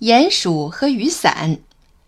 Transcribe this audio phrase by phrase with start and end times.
[0.00, 1.58] 鼹鼠和雨伞，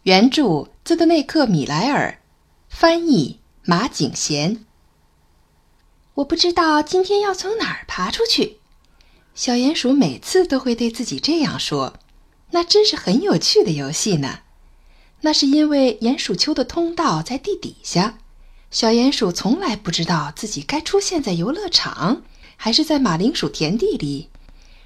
[0.05, 2.21] 原著兹德内克·米莱尔，
[2.69, 4.65] 翻译马景贤。
[6.15, 8.59] 我不知道今天要从哪儿爬出去。
[9.35, 11.95] 小鼹鼠每次都会对自己这样说，
[12.53, 14.43] 那真是很有趣的游戏呢。
[15.23, 18.19] 那是因为鼹鼠丘的通道在地底下，
[18.71, 22.23] 小鼹鼠从来不知道自己该出现在游乐场，
[22.57, 24.29] 还是在马铃薯田地里，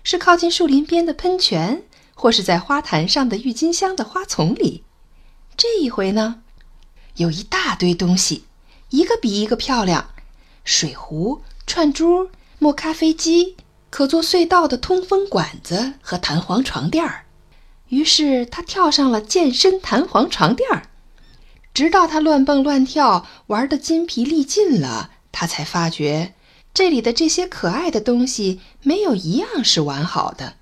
[0.02, 1.82] 是靠近树林边的喷泉。
[2.14, 4.84] 或是在花坛上的郁金香的花丛里，
[5.56, 6.42] 这一回呢，
[7.16, 8.44] 有一大堆东西，
[8.90, 10.10] 一个比一个漂亮：
[10.64, 13.56] 水壶、串珠、磨咖啡机、
[13.90, 17.26] 可做隧道的通风管子和弹簧床垫儿。
[17.88, 20.88] 于是他跳上了健身弹簧床垫儿，
[21.74, 26.34] 直到他乱蹦乱跳，玩的筋疲力尽了，他才发觉
[26.72, 30.54] 这里的这些可爱的东西没有一样是完好的。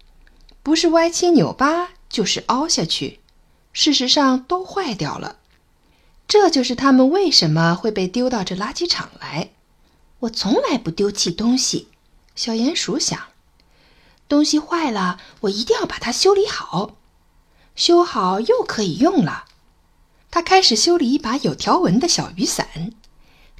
[0.63, 3.21] 不是歪七扭八，就是凹下去，
[3.73, 5.39] 事实上都坏掉了。
[6.29, 9.51] 这就是他们为什么会被丢到这垃圾场来。
[10.21, 11.89] 我从来不丢弃东西，
[12.37, 13.19] 小鼹鼠想。
[14.29, 16.95] 东西坏了，我一定要把它修理好，
[17.75, 19.47] 修好又可以用了。
[20.31, 22.93] 他开始修理一把有条纹的小雨伞，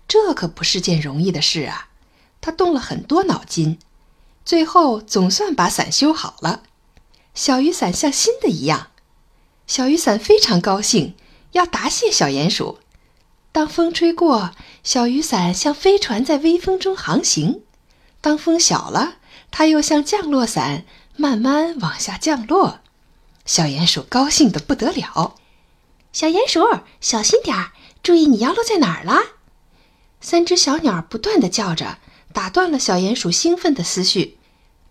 [0.07, 1.89] 这可不是件容易的事啊。
[2.41, 3.79] 他动了很多脑筋，
[4.45, 6.63] 最后总算把伞修好了。
[7.35, 8.89] 小雨伞像新的一样，
[9.67, 11.15] 小雨伞非常高兴，
[11.53, 12.79] 要答谢小鼹鼠。
[13.53, 14.51] 当风吹过，
[14.83, 17.63] 小雨伞像飞船在微风中航行；
[18.21, 19.15] 当风小了，
[19.51, 20.85] 它又像降落伞，
[21.17, 22.81] 慢慢往下降落。
[23.47, 25.37] 小鼹鼠高兴得不得了。
[26.13, 26.61] 小鼹鼠，
[27.01, 27.73] 小心点儿，
[28.03, 29.23] 注意你要落在哪儿了。
[30.21, 31.97] 三只小鸟不断地叫着，
[32.35, 34.39] 打断了小鼹鼠兴奋的思绪。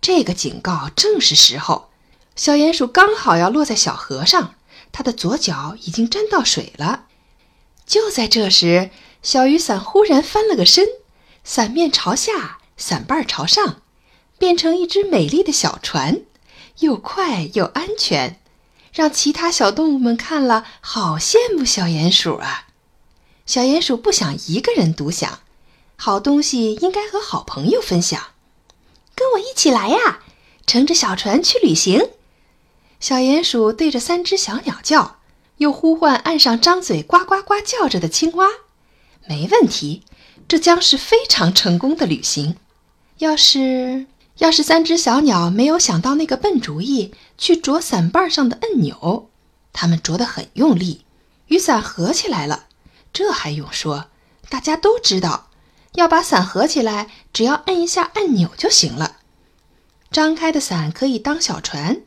[0.02, 1.91] 这个警告正是时候。
[2.36, 4.56] 小鼹鼠刚好要落在小河上，
[4.92, 7.06] 它的左脚已经沾到水了。
[7.86, 8.90] 就在这时，
[9.22, 10.88] 小雨伞忽然翻了个身，
[11.44, 13.82] 伞面朝下，伞把朝上，
[14.38, 16.22] 变成一只美丽的小船，
[16.80, 18.40] 又快又安全，
[18.94, 22.68] 让其他小动物们看了好羡慕小鼹鼠啊！
[23.46, 25.40] 小鼹鼠不想一个人独享，
[25.98, 28.28] 好东西应该和好朋友分享。
[29.14, 30.22] 跟我一起来呀，
[30.66, 32.10] 乘着小船去旅行。
[33.02, 35.18] 小鼹鼠对着三只小鸟叫，
[35.58, 38.48] 又呼唤岸上张嘴呱呱呱叫着的青蛙。
[39.26, 40.04] 没问题，
[40.48, 42.58] 这将是非常成功的旅行。
[43.18, 44.06] 要是
[44.38, 49.32] 要是三只小鸟没有想到那个笨主意，去啄伞把上的按钮，
[49.74, 51.04] 它们啄得很用力，
[51.48, 52.68] 雨伞合起来了。
[53.12, 54.06] 这还用说？
[54.48, 55.50] 大家都知道，
[55.94, 59.18] 要把伞合起来，只要按一下按钮就行了。
[60.12, 62.02] 张开的伞可以当小船。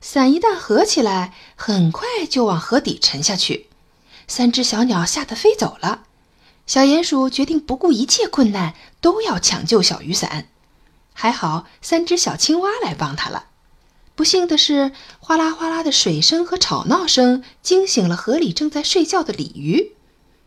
[0.00, 3.66] 伞一旦合起来，很快就往河底沉下去。
[4.26, 6.04] 三只小鸟吓得飞走了。
[6.66, 10.48] 小鼹鼠决定不顾一切困难，都要抢救小雨伞。
[11.12, 13.46] 还好，三只小青蛙来帮他了。
[14.14, 19.92] 不幸的是，哗啦哗啦的水声和吵闹声惊醒了河里正在睡觉的鲤鱼。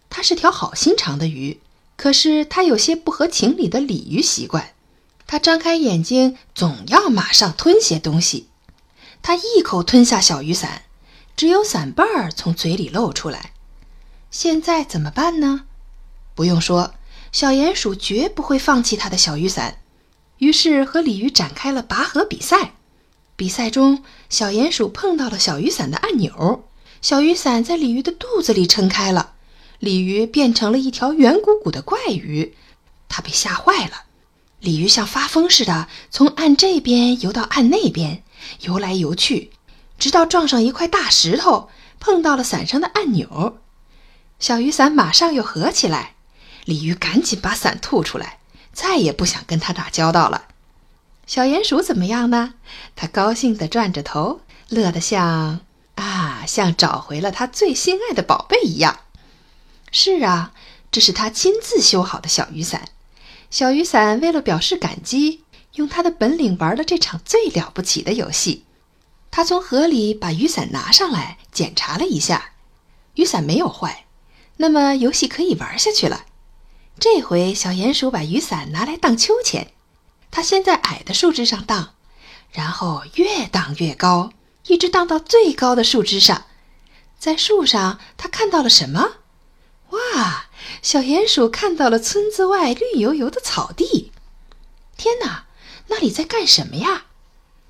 [0.09, 1.59] 它是条好心肠的鱼，
[1.95, 4.73] 可是它有些不合情理的鲤鱼习惯。
[5.27, 8.47] 它张开眼睛，总要马上吞些东西。
[9.23, 10.83] 他一口吞下小雨伞，
[11.37, 13.53] 只有伞把儿从嘴里露出来。
[14.29, 15.63] 现在怎么办呢？
[16.35, 16.93] 不用说，
[17.31, 19.79] 小鼹鼠绝不会放弃他的小雨伞。
[20.39, 22.73] 于是和鲤鱼展开了拔河比赛。
[23.37, 26.67] 比赛中，小鼹鼠碰到了小雨伞的按钮，
[27.01, 29.35] 小雨伞在鲤鱼的肚子里撑开了，
[29.79, 32.53] 鲤鱼变成了一条圆鼓鼓的怪鱼。
[33.07, 34.03] 它被吓坏了。
[34.63, 38.23] 鲤鱼像发疯似的从岸这边游到岸那边。
[38.61, 39.51] 游来游去，
[39.99, 41.69] 直到撞上一块大石头，
[41.99, 43.57] 碰到了伞上的按钮，
[44.39, 46.13] 小雨伞马上又合起来。
[46.63, 48.39] 鲤鱼赶紧把伞吐出来，
[48.71, 50.45] 再也不想跟它打交道了。
[51.27, 52.53] 小鼹鼠怎么样呢？
[52.95, 55.59] 它高兴地转着头，乐得像
[55.95, 58.99] 啊，像找回了它最心爱的宝贝一样。
[59.91, 60.53] 是啊，
[60.89, 62.89] 这是他亲自修好的小雨伞。
[63.53, 65.43] 小雨伞为了表示感激。
[65.75, 68.65] 用他的本领玩了这场最了不起的游戏。
[69.29, 72.53] 他从河里把雨伞拿上来检查了一下，
[73.13, 74.05] 雨伞没有坏，
[74.57, 76.25] 那么游戏可以玩下去了。
[76.99, 79.71] 这回小鼹鼠把雨伞拿来荡秋千，
[80.31, 81.93] 它先在矮的树枝上荡，
[82.51, 84.31] 然后越荡越高，
[84.65, 86.45] 一直荡到最高的树枝上。
[87.19, 89.17] 在树上，他看到了什么？
[89.89, 90.45] 哇！
[90.83, 94.11] 小鼹鼠看到了村子外绿油油的草地。
[94.97, 95.45] 天哪！
[95.87, 97.05] 那里在干什么呀？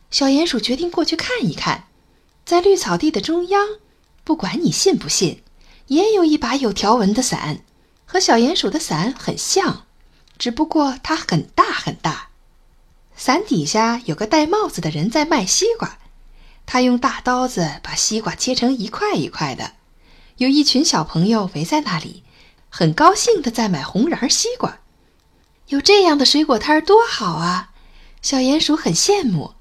[0.10, 1.86] 小鼹鼠决定过去看一看。
[2.44, 3.68] 在绿草地的中央，
[4.24, 5.44] 不管你信不信，
[5.88, 7.64] 也有一把有条纹的伞，
[8.04, 9.86] 和小鼹鼠的伞很像，
[10.40, 12.30] 只不过它很大很大。
[13.16, 16.00] 伞底下有个戴帽子的人在卖西瓜，
[16.66, 19.74] 他用大刀子把西瓜切成一块一块的。
[20.38, 22.23] 有一群小朋友围在那里，
[22.76, 24.80] 很高兴的在买红瓤西瓜。
[25.68, 27.70] 有这样的水果摊儿多好啊！
[28.24, 29.54] 小鼹鼠很羡慕，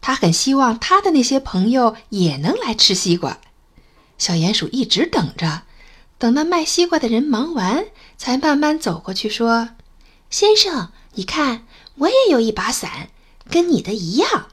[0.00, 3.38] 他很希望他的那些朋友也能来吃西瓜。
[4.18, 5.62] 小鼹鼠一直等着，
[6.18, 9.68] 等那卖西瓜的人忙完，才慢慢走过去说
[10.28, 11.64] ：“先生，你看。”
[11.98, 13.10] 我也有一把伞，
[13.50, 14.48] 跟你的一样。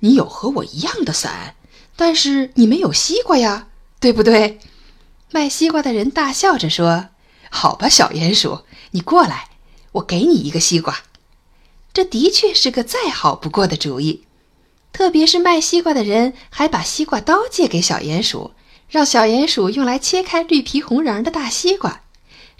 [0.00, 1.54] 你有和我一样的伞，
[1.96, 3.68] 但是你没有西瓜呀，
[4.00, 4.58] 对不对？
[5.32, 7.08] 卖西瓜的人大笑着说
[7.50, 8.60] ：“好吧，小鼹鼠，
[8.92, 9.48] 你过来，
[9.92, 11.00] 我给你一个西瓜。”
[11.92, 14.24] 这的确是个再好不过的主意，
[14.92, 18.52] 特别是卖西瓜的人还把西瓜刀借给小鼹鼠，
[18.88, 22.02] 让小鼹鼠用来切开绿皮红瓤的大西瓜，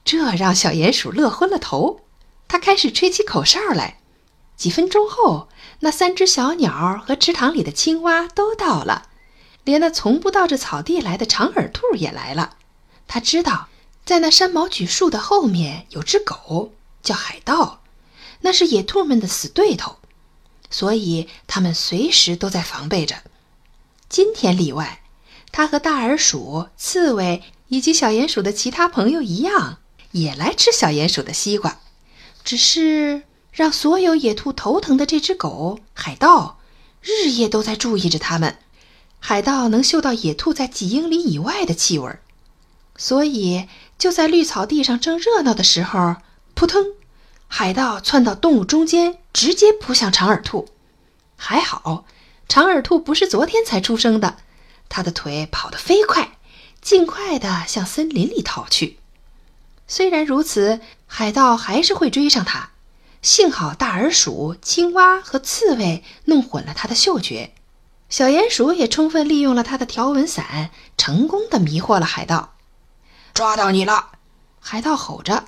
[0.05, 2.01] 这让小鼹鼠乐昏了头。
[2.49, 3.99] 他开始吹起口哨来。
[4.57, 5.49] 几分钟后，
[5.81, 9.06] 那三只小鸟和池塘里的青蛙都到了，
[9.67, 12.57] 连那从不到这草地来的长耳兔也来了。
[13.09, 13.69] 他知道，
[14.05, 16.73] 在那山毛榉树的后面有只狗，
[17.03, 17.81] 叫海盗，
[18.43, 19.97] 那是野兔们的死对头，
[20.71, 23.17] 所以他们随时都在防备着。
[24.09, 25.03] 今天例外，
[25.51, 29.79] 他和大耳鼠、刺猬以及小鼹鼠的其他朋友一样，
[30.13, 31.81] 也来吃小鼹鼠的西瓜。
[32.45, 36.61] 只是让所有野兔头疼的这只狗海盗，
[37.03, 38.59] 日夜都在注意着它们。
[39.29, 42.17] 海盗能嗅到野兔在几英里以外的气味，
[42.97, 43.67] 所以
[43.99, 46.15] 就在绿草地上正热闹的时候，
[46.55, 46.93] 扑腾，
[47.49, 50.69] 海盗窜到动物中间，直接扑向长耳兔。
[51.35, 52.05] 还好，
[52.49, 54.37] 长耳兔不是昨天才出生的，
[54.89, 56.39] 它的腿跑得飞快，
[56.81, 59.01] 尽快地向森林里逃去。
[59.89, 60.79] 虽然如此，
[61.09, 62.71] 海盗还是会追上它。
[63.23, 67.53] 幸好大耳鼠、青蛙和刺猬弄混了它的嗅觉，
[68.09, 72.55] 小鼹鼠也充分利用了它的条纹伞，成功的迷惑了海盗。
[73.35, 74.13] 抓到你了！
[74.61, 75.45] 海盗吼着，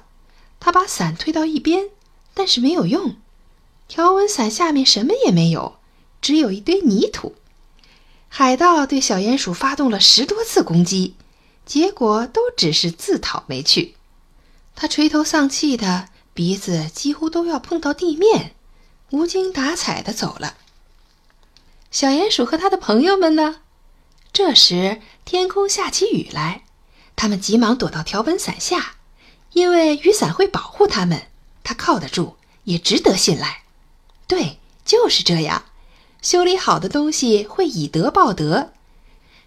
[0.60, 1.90] 他把伞推到一边，
[2.34, 3.16] 但是没有用。
[3.86, 5.78] 条纹伞下面什么也没有，
[6.20, 7.34] 只有一堆泥土。
[8.28, 11.14] 海盗对小鼹鼠发动了十多次攻击，
[11.64, 13.94] 结果都只是自讨没趣。
[14.74, 18.54] 他垂头丧气的，鼻子几乎都要碰到地面，
[19.10, 20.56] 无精打采的走了。
[21.90, 23.56] 小鼹鼠和他的朋友们呢？
[24.30, 26.64] 这时天空下起雨来，
[27.16, 28.96] 他们急忙躲到条纹伞下，
[29.52, 31.28] 因为雨伞会保护他们，
[31.64, 33.62] 它靠得住，也值得信赖。
[34.26, 35.64] 对，就是这样，
[36.20, 38.72] 修理好的东西会以德报德。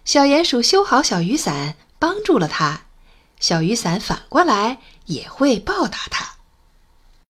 [0.04, 2.82] 小鼹鼠修好小雨伞，帮助了他。
[3.38, 6.31] 小雨伞反过来也会报答他。